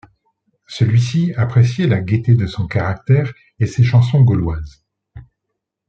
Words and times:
Celui-ci 0.65 1.31
appréciait 1.37 1.85
la 1.85 1.99
gaieté 2.01 2.33
de 2.33 2.47
son 2.47 2.65
caractère 2.65 3.31
et 3.59 3.67
ses 3.67 3.83
chansons 3.83 4.21
gauloises. 4.23 4.83